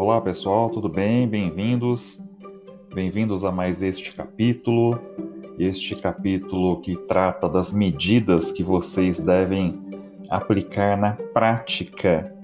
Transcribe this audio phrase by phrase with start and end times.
[0.00, 1.28] Olá pessoal, tudo bem?
[1.28, 2.18] Bem-vindos.
[2.94, 4.98] Bem-vindos a mais este capítulo.
[5.58, 9.78] Este capítulo que trata das medidas que vocês devem
[10.30, 12.34] aplicar na prática,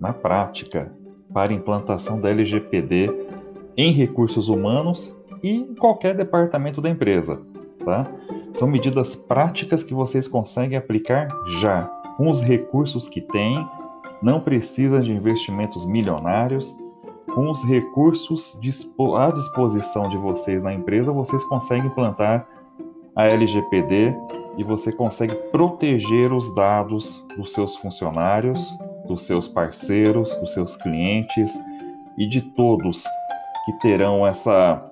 [0.00, 0.90] na prática,
[1.34, 3.14] para implantação da LGPD
[3.76, 7.42] em recursos humanos e em qualquer departamento da empresa,
[7.84, 8.10] tá?
[8.54, 11.28] São medidas práticas que vocês conseguem aplicar
[11.60, 11.82] já,
[12.16, 13.68] com os recursos que têm,
[14.22, 16.74] não precisa de investimentos milionários,
[17.34, 18.56] com os recursos
[19.16, 22.46] à disposição de vocês na empresa, vocês conseguem implantar
[23.16, 24.14] a LGPD
[24.56, 28.76] e você consegue proteger os dados dos seus funcionários,
[29.06, 31.58] dos seus parceiros, dos seus clientes
[32.18, 33.04] e de todos
[33.64, 34.84] que terão essa,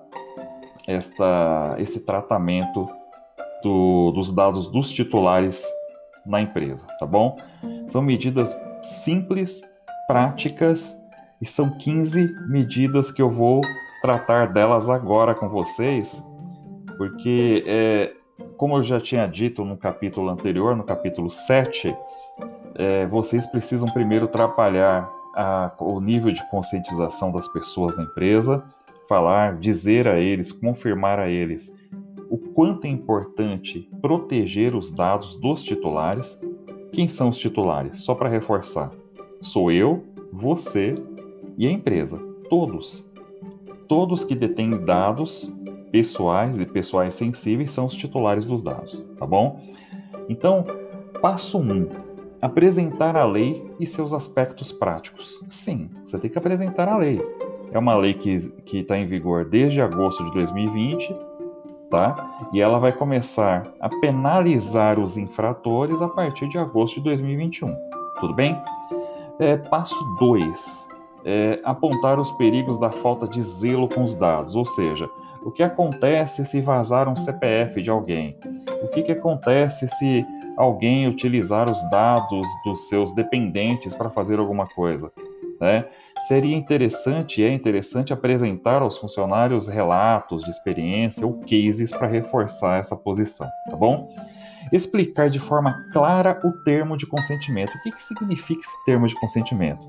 [0.86, 2.88] esta, esse tratamento
[3.62, 5.64] do, dos dados dos titulares
[6.24, 7.36] na empresa, tá bom?
[7.86, 9.60] São medidas simples,
[10.06, 10.99] práticas
[11.40, 13.60] e são 15 medidas que eu vou
[14.02, 16.24] tratar delas agora com vocês,
[16.96, 18.14] porque, é,
[18.56, 21.94] como eu já tinha dito no capítulo anterior, no capítulo 7,
[22.74, 28.62] é, vocês precisam primeiro trabalhar a, o nível de conscientização das pessoas na empresa,
[29.08, 31.74] falar, dizer a eles, confirmar a eles
[32.30, 36.38] o quanto é importante proteger os dados dos titulares.
[36.92, 38.04] Quem são os titulares?
[38.04, 38.92] Só para reforçar:
[39.42, 40.94] sou eu, você
[41.60, 42.18] e a empresa.
[42.48, 43.06] Todos.
[43.86, 45.52] Todos que detêm dados
[45.92, 49.60] pessoais e pessoais sensíveis são os titulares dos dados, tá bom?
[50.28, 50.64] Então,
[51.20, 51.62] passo 1.
[51.62, 51.88] Um,
[52.40, 55.44] apresentar a lei e seus aspectos práticos.
[55.48, 57.20] Sim, você tem que apresentar a lei.
[57.70, 61.14] É uma lei que está em vigor desde agosto de 2020
[61.90, 62.48] tá?
[62.52, 67.76] E ela vai começar a penalizar os infratores a partir de agosto de 2021.
[68.20, 68.56] Tudo bem?
[69.40, 70.99] É, passo 2.
[71.24, 75.08] É, apontar os perigos da falta de zelo com os dados, ou seja,
[75.42, 78.36] o que acontece se vazar um CPF de alguém?
[78.82, 80.24] O que, que acontece se
[80.56, 85.10] alguém utilizar os dados dos seus dependentes para fazer alguma coisa?
[85.60, 85.86] Né?
[86.26, 92.96] Seria interessante é interessante apresentar aos funcionários relatos de experiência ou cases para reforçar essa
[92.96, 94.14] posição, tá bom?
[94.72, 97.74] Explicar de forma clara o termo de consentimento.
[97.76, 99.86] O que, que significa esse termo de consentimento?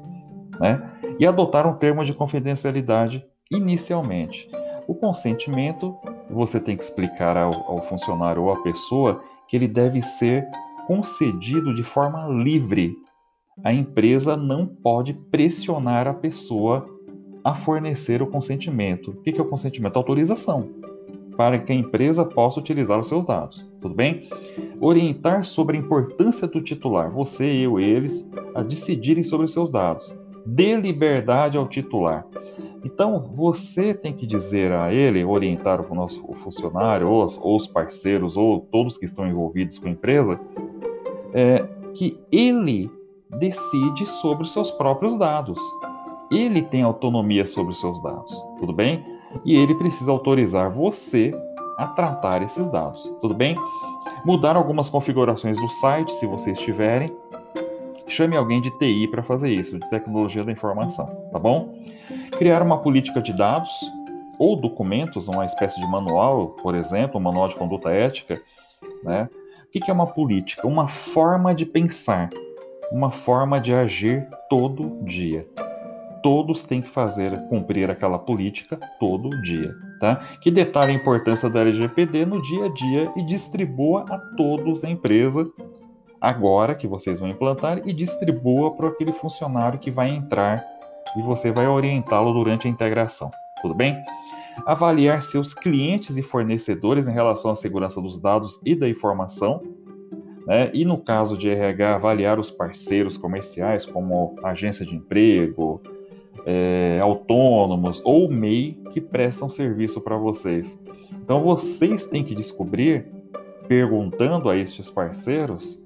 [0.59, 0.81] Né?
[1.19, 4.49] E adotar um termo de confidencialidade inicialmente.
[4.87, 5.95] O consentimento,
[6.29, 10.45] você tem que explicar ao, ao funcionário ou à pessoa que ele deve ser
[10.87, 12.95] concedido de forma livre
[13.63, 16.87] a empresa não pode pressionar a pessoa
[17.43, 19.11] a fornecer o consentimento.
[19.11, 19.97] O que é o consentimento?
[19.97, 20.69] Autorização
[21.37, 23.65] para que a empresa possa utilizar os seus dados.
[23.81, 24.29] Tudo bem?
[24.79, 30.13] Orientar sobre a importância do titular, você, eu, eles, a decidirem sobre os seus dados.
[30.45, 32.25] Dê liberdade ao titular.
[32.83, 37.67] Então, você tem que dizer a ele, orientar o nosso funcionário, ou, os, ou os
[37.67, 40.39] parceiros, ou todos que estão envolvidos com a empresa,
[41.33, 41.63] é,
[41.93, 42.89] que ele
[43.37, 45.59] decide sobre os seus próprios dados.
[46.31, 49.05] Ele tem autonomia sobre os seus dados, tudo bem?
[49.45, 51.33] E ele precisa autorizar você
[51.77, 53.55] a tratar esses dados, tudo bem?
[54.25, 57.15] Mudar algumas configurações do site, se vocês tiverem.
[58.11, 61.73] Chame alguém de TI para fazer isso, de tecnologia da informação, tá bom?
[62.37, 63.71] Criar uma política de dados
[64.37, 68.41] ou documentos, uma espécie de manual, por exemplo, um manual de conduta ética,
[69.03, 69.29] né?
[69.63, 70.67] O que é uma política?
[70.67, 72.29] Uma forma de pensar
[72.91, 75.47] uma forma de agir todo dia.
[76.21, 80.17] Todos têm que fazer, cumprir aquela política todo dia, tá?
[80.41, 84.89] Que detalhe a importância da LGPD no dia a dia e distribua a todos da
[84.89, 85.49] empresa
[86.21, 90.63] agora que vocês vão implantar e distribua para aquele funcionário que vai entrar
[91.17, 93.31] e você vai orientá-lo durante a integração.
[93.61, 93.97] Tudo bem?
[94.65, 99.61] Avaliar seus clientes e fornecedores em relação à segurança dos dados e da informação
[100.45, 100.71] né?
[100.73, 105.81] E no caso de RH, avaliar os parceiros comerciais, como agência de emprego,
[106.45, 110.79] é, autônomos ou MEI que prestam serviço para vocês.
[111.23, 113.05] Então vocês têm que descobrir,
[113.67, 115.81] perguntando a estes parceiros,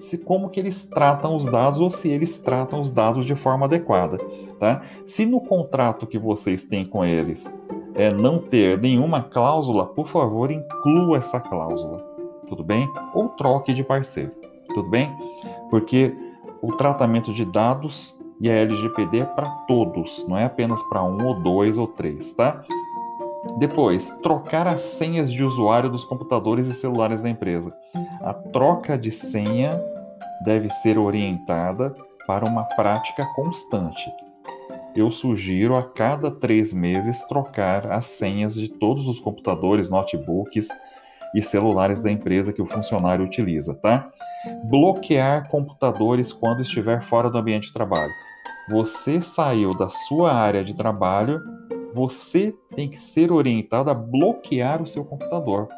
[0.00, 3.66] se como que eles tratam os dados ou se eles tratam os dados de forma
[3.66, 4.18] adequada.
[4.58, 4.82] Tá?
[5.06, 7.52] Se no contrato que vocês têm com eles
[7.94, 12.10] é não ter nenhuma cláusula, por favor, inclua essa cláusula
[12.50, 12.92] tudo bem?
[13.14, 14.32] Ou troque de parceiro,
[14.74, 15.16] tudo bem?
[15.70, 16.14] Porque
[16.60, 21.24] o tratamento de dados e a LGPD é para todos, não é apenas para um
[21.26, 22.62] ou dois ou três, tá?
[23.58, 27.72] Depois, trocar as senhas de usuário dos computadores e celulares da empresa.
[28.20, 29.80] A troca de senha
[30.44, 31.94] deve ser orientada
[32.26, 34.10] para uma prática constante.
[34.96, 40.68] eu sugiro a cada três meses trocar as senhas de todos os computadores, notebooks
[41.34, 44.10] e celulares da empresa que o funcionário utiliza, tá?
[44.64, 48.12] Bloquear computadores quando estiver fora do ambiente de trabalho.
[48.68, 51.40] Você saiu da sua área de trabalho,
[51.94, 55.68] você tem que ser orientado a bloquear o seu computador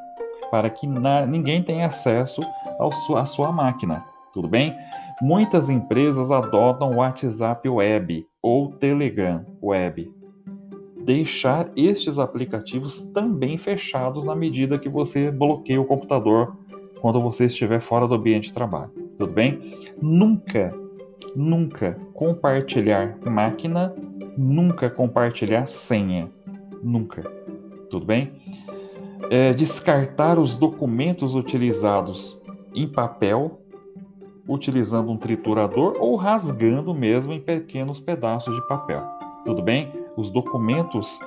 [0.51, 2.43] para que ninguém tenha acesso
[3.17, 4.75] à sua máquina, tudo bem?
[5.21, 10.11] Muitas empresas adotam o WhatsApp Web ou Telegram Web.
[11.05, 16.57] Deixar estes aplicativos também fechados na medida que você bloqueia o computador
[17.01, 18.91] quando você estiver fora do ambiente de trabalho.
[19.19, 19.79] Tudo bem?
[20.01, 20.73] Nunca,
[21.35, 23.95] nunca compartilhar máquina,
[24.37, 26.31] nunca compartilhar senha.
[26.83, 27.23] Nunca.
[27.91, 28.33] Tudo bem?
[29.31, 32.41] É, descartar os documentos utilizados
[32.75, 33.62] em papel
[34.47, 39.03] utilizando um triturador ou rasgando mesmo em pequenos pedaços de papel.
[39.45, 39.93] Tudo bem?
[40.17, 41.19] Os documentos,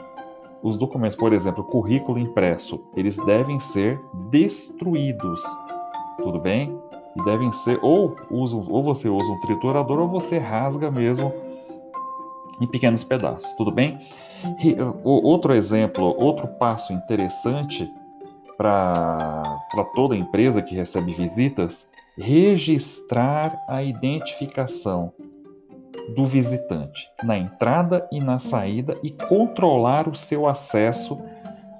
[0.61, 5.43] os documentos, por exemplo, currículo impresso, eles devem ser destruídos.
[6.21, 6.77] Tudo bem?
[7.23, 11.31] Devem ser ou ou você usa um triturador ou você rasga mesmo
[12.59, 13.51] em pequenos pedaços.
[13.53, 13.99] Tudo bem?
[14.63, 17.91] E, outro exemplo, outro passo interessante
[18.57, 19.59] para
[19.93, 25.11] toda empresa que recebe visitas registrar a identificação
[26.15, 31.19] do visitante na entrada e na saída e controlar o seu acesso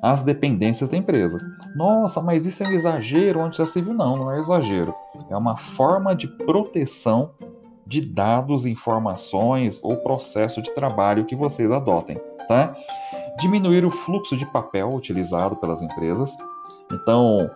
[0.02, 1.40] às dependências da empresa.
[1.76, 3.94] Nossa, mas isso é um exagero onde já se viu?
[3.94, 4.94] Não, não é exagero.
[5.30, 7.32] É uma forma de proteção
[7.86, 12.76] de dados, informações ou processo de trabalho que vocês adotem, tá?
[13.40, 16.36] Diminuir o fluxo de papel utilizado pelas empresas.
[16.92, 17.50] Então,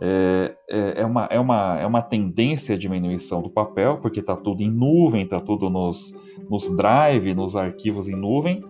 [0.00, 4.36] é, é, é, uma, é, uma, é uma tendência à diminuição do papel, porque está
[4.36, 6.14] tudo em nuvem, está tudo nos,
[6.48, 8.64] nos drive, nos arquivos em nuvem.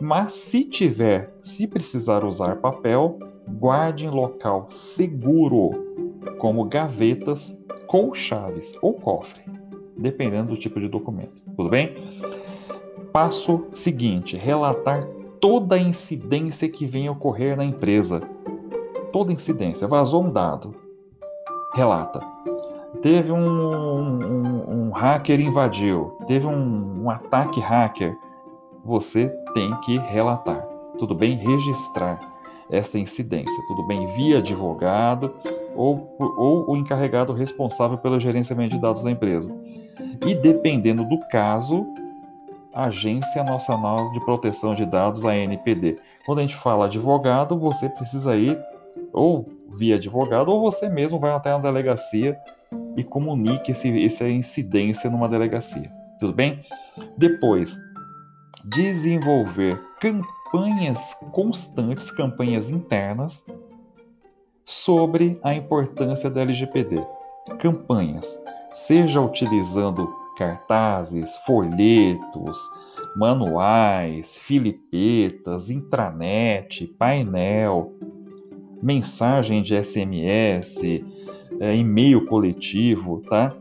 [0.00, 3.18] Mas se tiver, se precisar usar papel,
[3.48, 5.70] guarde em local seguro,
[6.38, 9.40] como gavetas com chaves ou cofre,
[9.96, 11.42] dependendo do tipo de documento.
[11.56, 11.94] Tudo bem?
[13.12, 15.08] Passo seguinte: relatar
[15.40, 18.22] toda a incidência que venha ocorrer na empresa
[19.12, 19.86] toda incidência.
[19.86, 20.74] Vazou um dado.
[21.74, 22.20] Relata.
[23.02, 26.16] Teve um, um, um hacker invadiu.
[26.26, 28.16] Teve um, um ataque hacker.
[28.84, 30.66] Você tem que relatar.
[30.98, 31.36] Tudo bem?
[31.36, 32.20] Registrar
[32.70, 33.62] esta incidência.
[33.66, 34.06] Tudo bem?
[34.08, 35.34] Via advogado
[35.74, 39.54] ou, ou o encarregado responsável pelo gerenciamento de dados da empresa.
[40.26, 41.86] E dependendo do caso,
[42.74, 45.98] Agência Nacional de Proteção de Dados, a NPD.
[46.26, 48.58] Quando a gente fala advogado, você precisa ir
[49.12, 52.38] ou via advogado, ou você mesmo vai até a delegacia
[52.96, 55.90] e comunique esse, essa incidência numa delegacia.
[56.18, 56.64] Tudo bem?
[57.16, 57.78] Depois,
[58.64, 63.44] desenvolver campanhas constantes, campanhas internas,
[64.64, 67.02] sobre a importância da LGPD.
[67.58, 68.38] Campanhas,
[68.74, 70.06] seja utilizando
[70.36, 72.58] cartazes, folhetos,
[73.16, 77.94] manuais, filipetas, intranet, painel,
[78.82, 81.04] mensagem de SMS,
[81.60, 83.54] é, e-mail coletivo, tá?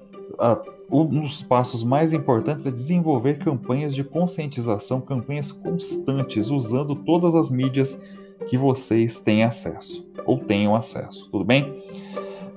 [0.92, 7.52] um dos passos mais importantes é desenvolver campanhas de conscientização, campanhas constantes, usando todas as
[7.52, 8.00] mídias
[8.48, 11.84] que vocês têm acesso ou tenham acesso, tudo bem?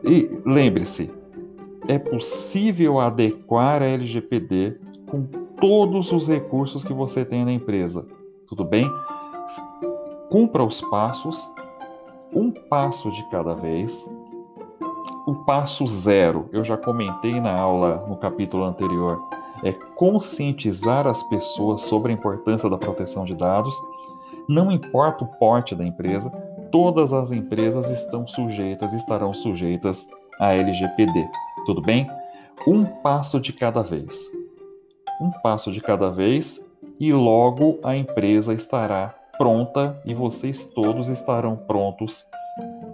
[0.04, 1.10] E lembre-se,
[1.88, 4.76] é possível adequar a LGPD
[5.06, 5.22] com
[5.60, 8.06] todos os recursos que você tem na empresa,
[8.46, 8.90] tudo bem?
[10.28, 11.50] Cumpra os passos
[12.32, 14.08] um passo de cada vez.
[15.26, 19.22] O passo zero, eu já comentei na aula no capítulo anterior,
[19.62, 23.74] é conscientizar as pessoas sobre a importância da proteção de dados.
[24.48, 26.30] Não importa o porte da empresa,
[26.72, 30.08] todas as empresas estão sujeitas, estarão sujeitas
[30.38, 31.28] à LGPD.
[31.66, 32.06] Tudo bem?
[32.66, 34.30] Um passo de cada vez.
[35.20, 36.64] Um passo de cada vez
[36.98, 42.26] e logo a empresa estará pronta e vocês todos estarão prontos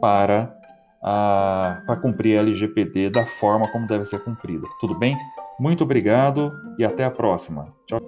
[0.01, 0.57] para,
[1.03, 4.65] a, para cumprir a LGPD da forma como deve ser cumprida.
[4.79, 5.19] Tudo bem?
[5.59, 7.75] Muito obrigado e até a próxima.
[7.89, 7.99] Tchau.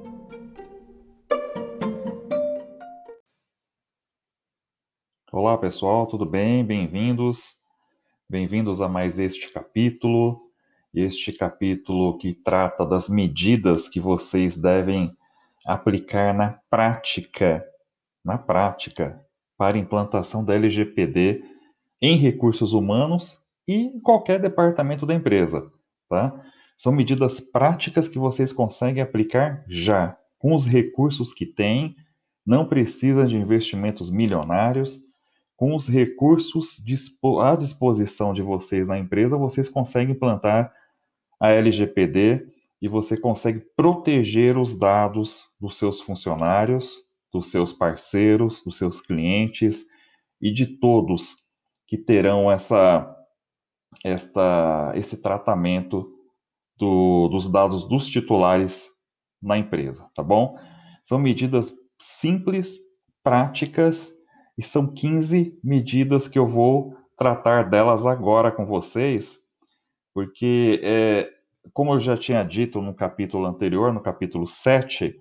[5.32, 6.64] Olá pessoal, tudo bem?
[6.64, 7.56] Bem-vindos.
[8.30, 10.40] Bem-vindos a mais este capítulo.
[10.94, 15.12] Este capítulo que trata das medidas que vocês devem
[15.66, 17.66] aplicar na prática
[18.24, 19.20] na prática
[19.56, 21.42] para implantação da LGPD
[22.00, 25.70] em recursos humanos e em qualquer departamento da empresa.
[26.08, 26.32] Tá?
[26.76, 30.16] São medidas práticas que vocês conseguem aplicar já.
[30.38, 31.96] com os recursos que tem,
[32.46, 35.00] não precisa de investimentos milionários.
[35.56, 36.78] Com os recursos
[37.42, 40.72] à disposição de vocês na empresa, vocês conseguem implantar
[41.40, 42.46] a LGPD
[42.80, 49.86] e você consegue proteger os dados dos seus funcionários, dos seus parceiros, dos seus clientes
[50.40, 51.36] e de todos
[51.86, 53.14] que terão essa,
[54.04, 56.12] esta, esse tratamento
[56.76, 58.88] do, dos dados dos titulares
[59.42, 60.58] na empresa, tá bom?
[61.02, 62.78] São medidas simples,
[63.22, 64.12] práticas
[64.56, 69.40] e são 15 medidas que eu vou tratar delas agora com vocês,
[70.14, 71.30] porque, é,
[71.72, 75.20] como eu já tinha dito no capítulo anterior, no capítulo 7,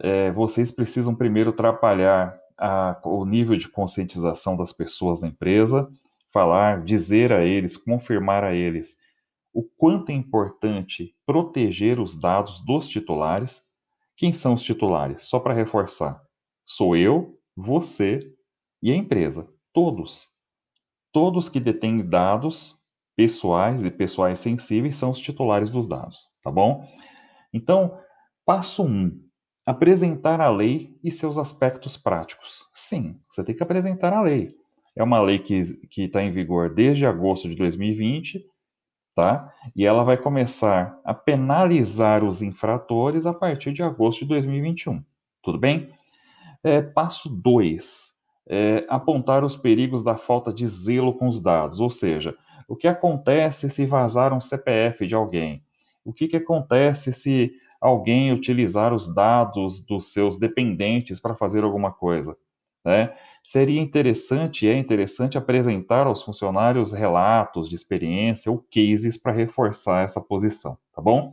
[0.00, 5.88] é, vocês precisam primeiro trabalhar a, o nível de conscientização das pessoas da empresa,
[6.32, 8.96] falar, dizer a eles, confirmar a eles
[9.56, 13.62] o quanto é importante proteger os dados dos titulares.
[14.14, 15.22] Quem são os titulares?
[15.22, 16.20] Só para reforçar:
[16.66, 18.20] sou eu, você
[18.82, 19.48] e a empresa.
[19.72, 20.28] Todos.
[21.10, 22.78] Todos que detêm dados
[23.16, 26.86] pessoais e pessoais sensíveis são os titulares dos dados, tá bom?
[27.50, 27.98] Então,
[28.44, 28.86] passo 1.
[28.86, 29.25] Um,
[29.66, 32.66] apresentar a lei e seus aspectos práticos.
[32.72, 34.54] Sim, você tem que apresentar a lei.
[34.94, 35.60] É uma lei que
[35.98, 38.46] está em vigor desde agosto de 2020
[39.16, 39.50] tá?
[39.74, 45.02] E ela vai começar a penalizar os infratores a partir de agosto de 2021.
[45.42, 45.90] Tudo bem?
[46.62, 48.14] É, passo 2.
[48.48, 52.36] É, apontar os perigos da falta de zelo com os dados, ou seja,
[52.68, 55.64] o que acontece se vazar um CPF de alguém?
[56.04, 61.92] O que, que acontece se alguém utilizar os dados dos seus dependentes para fazer alguma
[61.92, 62.36] coisa?
[62.86, 63.12] Né?
[63.42, 70.20] Seria interessante é interessante apresentar aos funcionários relatos de experiência ou cases para reforçar essa
[70.20, 71.32] posição, tá bom?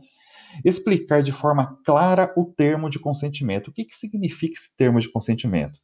[0.64, 3.68] Explicar de forma clara o termo de consentimento.
[3.68, 5.78] O que, que significa esse termo de consentimento?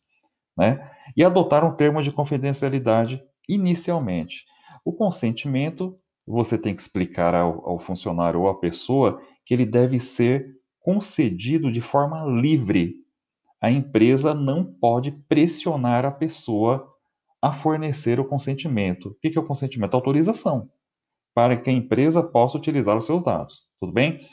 [0.57, 0.91] Né?
[1.17, 4.45] E adotar um termo de confidencialidade inicialmente.
[4.85, 9.99] O consentimento, você tem que explicar ao, ao funcionário ou à pessoa que ele deve
[9.99, 12.95] ser concedido de forma livre
[13.61, 16.89] a empresa não pode pressionar a pessoa
[17.43, 19.09] a fornecer o consentimento.
[19.09, 19.95] O que é o consentimento?
[19.95, 20.71] Autorização
[21.35, 23.65] para que a empresa possa utilizar os seus dados.
[23.81, 24.25] Tudo bem?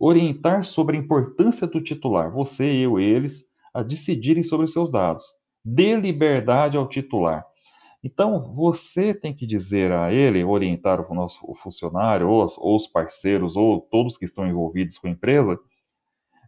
[0.00, 5.24] Orientar sobre a importância do titular, você, eu, eles, a decidirem sobre os seus dados.
[5.62, 7.44] Dê liberdade ao titular.
[8.02, 12.74] Então, você tem que dizer a ele, orientar o nosso o funcionário, ou, as, ou,
[12.74, 15.58] os parceiros, ou todos que estão envolvidos com a empresa,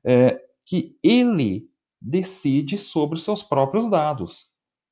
[0.05, 1.69] é, que ele
[2.01, 4.49] decide sobre os seus próprios dados.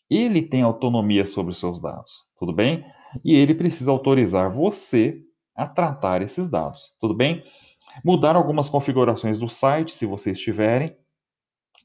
[0.09, 2.85] Ele tem autonomia sobre os seus dados, tudo bem?
[3.25, 5.21] E ele precisa autorizar você
[5.54, 7.45] a tratar esses dados, tudo bem?
[8.04, 10.97] Mudar algumas configurações do site, se vocês tiverem.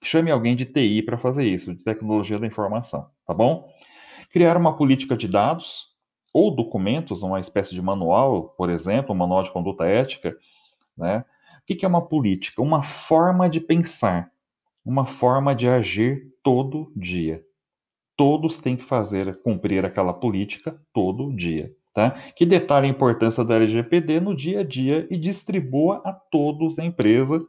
[0.03, 3.67] Chame alguém de TI para fazer isso, de tecnologia da informação, tá bom?
[4.37, 5.87] Criar uma política de dados
[6.31, 10.37] ou documentos, uma espécie de manual, por exemplo, um manual de conduta ética,
[10.95, 11.25] né?
[11.63, 12.61] O que é uma política?
[12.61, 14.31] Uma forma de pensar
[14.87, 17.43] uma forma de agir todo dia.
[18.15, 21.73] Todos têm que fazer, cumprir aquela política todo dia.
[21.93, 22.11] Tá?
[22.35, 26.85] Que detalhe a importância da LGPD no dia a dia e distribua a todos da
[26.85, 27.43] empresa,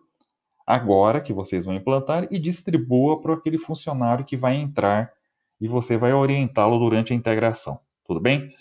[0.66, 5.12] agora que vocês vão implantar, e distribua para aquele funcionário que vai entrar
[5.60, 7.80] e você vai orientá-lo durante a integração.
[8.04, 8.54] Tudo bem?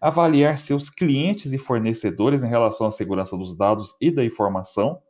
[0.00, 5.00] Avaliar seus clientes e fornecedores em relação à segurança dos dados e da informação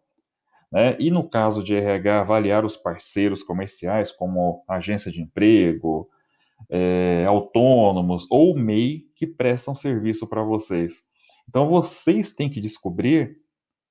[0.71, 0.97] né?
[1.01, 6.09] E no caso de RH, avaliar os parceiros comerciais, como agência de emprego,
[6.71, 11.03] é, autônomos ou MEI que prestam serviço para vocês.
[11.49, 13.39] Então vocês têm que descobrir,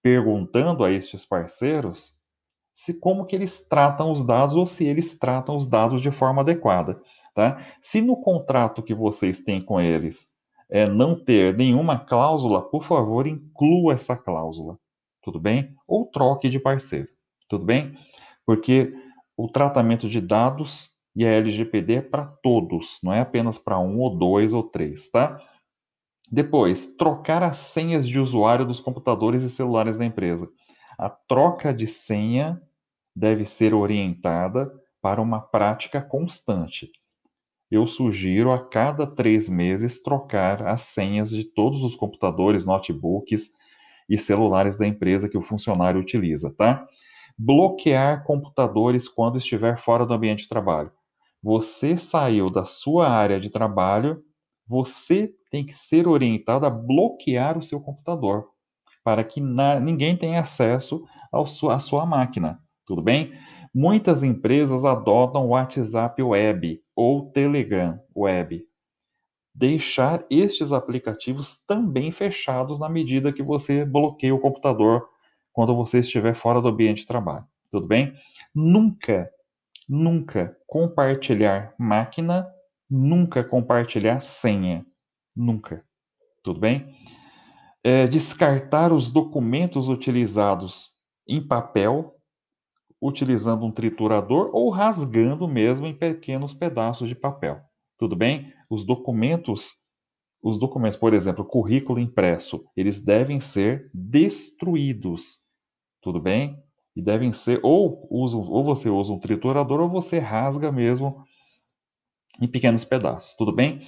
[0.02, 2.16] perguntando a estes parceiros,
[2.72, 6.42] se como que eles tratam os dados ou se eles tratam os dados de forma
[6.42, 7.02] adequada.
[7.38, 7.64] Tá?
[7.80, 10.28] Se no contrato que vocês têm com eles
[10.70, 14.78] é, não ter nenhuma cláusula, por favor, inclua essa cláusula
[15.28, 15.76] tudo bem?
[15.86, 17.10] Ou troque de parceiro,
[17.50, 17.98] tudo bem?
[18.46, 18.94] Porque
[19.36, 24.00] o tratamento de dados e a LGPD é para todos, não é apenas para um
[24.00, 25.38] ou dois ou três, tá?
[26.32, 30.50] Depois, trocar as senhas de usuário dos computadores e celulares da empresa.
[30.98, 32.62] A troca de senha
[33.14, 36.90] deve ser orientada para uma prática constante.
[37.70, 43.52] Eu sugiro a cada três meses trocar as senhas de todos os computadores, notebooks
[44.10, 46.88] e celulares da empresa que o funcionário utiliza, tá?
[47.38, 50.92] Bloquear computadores quando estiver fora do ambiente de trabalho.
[51.44, 54.24] Você saiu da sua área de trabalho,
[54.66, 58.48] você tem que ser orientado a bloquear o seu computador,
[59.04, 63.34] para que na, ninguém tenha acesso à sua, sua máquina, tudo bem?
[63.80, 68.66] Muitas empresas adotam o WhatsApp Web ou Telegram Web.
[69.54, 75.08] Deixar estes aplicativos também fechados na medida que você bloqueia o computador
[75.54, 77.46] quando você estiver fora do ambiente de trabalho.
[77.70, 78.16] Tudo bem?
[78.52, 79.30] Nunca,
[79.88, 82.52] nunca compartilhar máquina,
[82.90, 84.84] nunca compartilhar senha.
[85.36, 85.86] Nunca.
[86.42, 86.96] Tudo bem?
[87.84, 90.90] É, descartar os documentos utilizados
[91.28, 92.17] em papel
[93.02, 97.62] utilizando um triturador ou rasgando mesmo em pequenos pedaços de papel.
[97.98, 98.54] Tudo bem?
[98.70, 99.74] Os documentos,
[100.42, 105.40] os documentos, por exemplo, currículo impresso, eles devem ser destruídos.
[106.02, 106.62] Tudo bem?
[106.96, 111.24] E devem ser ou usa, ou você usa um triturador ou você rasga mesmo
[112.42, 113.36] em pequenos pedaços.
[113.36, 113.88] Tudo bem?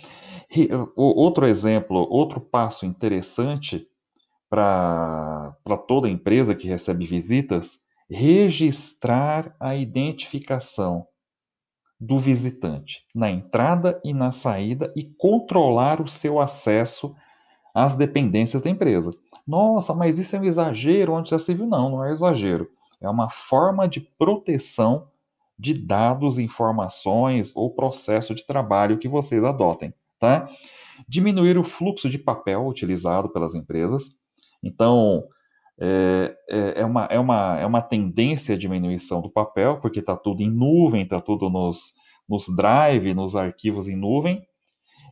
[0.55, 3.87] E, outro exemplo, outro passo interessante
[4.49, 5.55] para
[5.87, 11.05] toda empresa que recebe visitas registrar a identificação
[11.99, 17.15] do visitante na entrada e na saída e controlar o seu acesso
[17.73, 19.11] às dependências da empresa.
[19.45, 21.67] Nossa, mas isso é um exagero onde já se viu?
[21.67, 22.69] Não, não é exagero.
[23.01, 25.07] É uma forma de proteção
[25.57, 30.49] de dados, informações ou processo de trabalho que vocês adotem, tá?
[31.07, 34.15] Diminuir o fluxo de papel utilizado pelas empresas.
[34.63, 35.25] Então,
[35.81, 40.15] é, é, é, uma, é, uma, é uma tendência à diminuição do papel, porque está
[40.15, 41.93] tudo em nuvem, está tudo nos,
[42.27, 44.41] nos drive, nos arquivos em nuvem.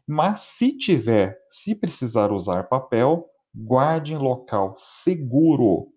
[0.05, 5.87] Mas se tiver, se precisar usar papel, guarde em local seguro,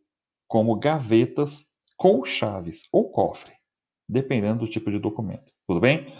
[0.49, 3.53] como gavetas com chaves ou cofre,
[4.09, 5.53] dependendo do tipo de documento.
[5.67, 6.15] Tudo bem?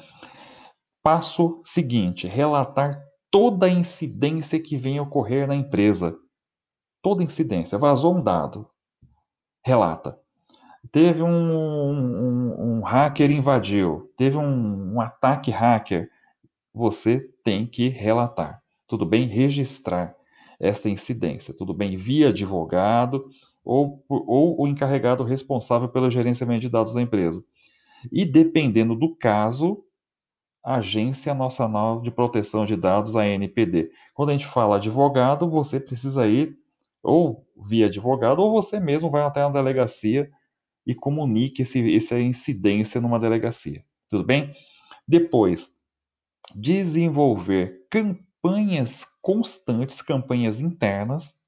[1.03, 6.17] Passo seguinte: relatar toda incidência que venha ocorrer na empresa,
[7.03, 7.79] toda incidência.
[7.79, 8.69] Vazou um dado.
[9.65, 10.19] Relata.
[10.91, 14.11] Teve um, um, um hacker invadiu.
[14.17, 16.11] Teve um, um ataque hacker.
[16.73, 18.63] Você tem que relatar.
[18.87, 19.27] Tudo bem?
[19.27, 20.15] Registrar
[20.59, 21.55] esta incidência.
[21.55, 21.97] Tudo bem?
[21.97, 23.31] Via advogado
[23.65, 27.45] ou, ou o encarregado responsável pelo gerenciamento de dados da empresa.
[28.11, 29.85] E dependendo do caso,
[30.65, 33.91] Agência Nacional de Proteção de Dados, a NPD.
[34.15, 36.59] Quando a gente fala advogado, você precisa ir
[37.03, 40.31] ou via advogado, ou você mesmo vai até a delegacia
[40.87, 43.85] e comunique esse, essa incidência numa delegacia.
[44.09, 44.55] Tudo bem?
[45.07, 45.73] Depois,
[46.55, 51.39] desenvolver campanhas constantes, campanhas internas,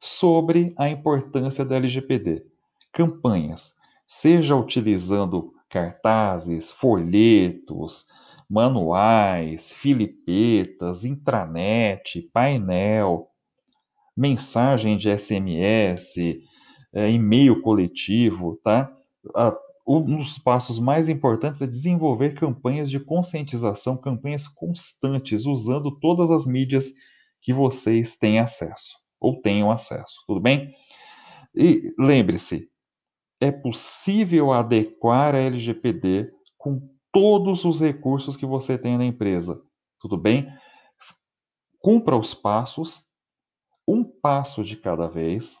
[0.00, 2.44] sobre a importância da LGPD.
[2.92, 3.76] Campanhas,
[4.06, 8.06] seja utilizando cartazes, folhetos,
[8.48, 13.30] manuais, filipetas, intranet, painel,
[14.16, 16.40] mensagem de SMS,
[16.92, 18.90] é, e-mail coletivo, tá?
[19.86, 26.46] um dos passos mais importantes é desenvolver campanhas de conscientização, campanhas constantes, usando todas as
[26.46, 26.92] mídias
[27.40, 30.74] que vocês têm acesso ou tenham acesso, tudo bem?
[31.54, 32.68] E lembre-se,
[33.40, 39.60] é possível adequar a LGPD com todos os recursos que você tem na empresa,
[40.00, 40.48] tudo bem?
[41.78, 43.04] Cumpra os passos
[43.86, 45.58] um passo de cada vez.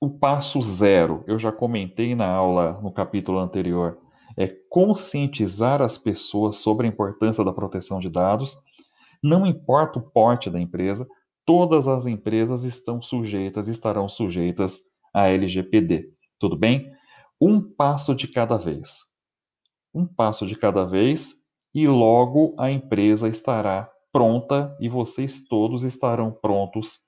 [0.00, 3.98] O passo zero, eu já comentei na aula, no capítulo anterior,
[4.36, 8.58] é conscientizar as pessoas sobre a importância da proteção de dados.
[9.22, 11.08] Não importa o porte da empresa,
[11.44, 14.82] todas as empresas estão sujeitas, estarão sujeitas
[15.14, 16.12] à LGPD.
[16.38, 16.92] Tudo bem?
[17.40, 19.04] Um passo de cada vez.
[19.94, 21.34] Um passo de cada vez
[21.74, 27.00] e logo a empresa estará pronta e vocês todos estarão prontos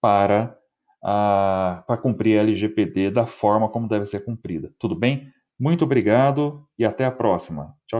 [0.00, 0.56] para,
[1.04, 4.72] a, para cumprir a LGPD da forma como deve ser cumprida.
[4.78, 5.30] Tudo bem?
[5.60, 7.74] Muito obrigado e até a próxima.
[7.86, 7.96] Tchau.